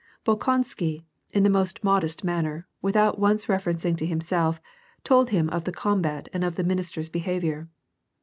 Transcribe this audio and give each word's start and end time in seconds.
Bolkonsky, 0.25 1.05
in 1.31 1.43
the 1.43 1.49
most 1.51 1.83
modest 1.83 2.23
manner, 2.23 2.65
without 2.81 3.19
once 3.19 3.47
refer 3.47 3.71
ring 3.71 3.95
to 3.97 4.05
himself, 4.07 4.59
told 5.03 5.29
him 5.29 5.47
of 5.51 5.65
the 5.65 5.71
combat 5.71 6.27
and 6.33 6.43
of 6.43 6.55
the 6.55 6.63
ministers' 6.63 7.07
behavior. 7.07 7.69